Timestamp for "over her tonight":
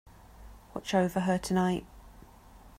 0.95-1.85